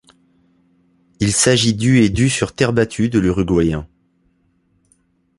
Il 1.19 1.31
s'agit 1.31 1.75
du 1.75 1.99
et 1.99 2.09
du 2.09 2.27
sur 2.27 2.55
terre 2.55 2.73
battue 2.73 3.07
de 3.09 3.19
l'Uruguayen. 3.19 3.87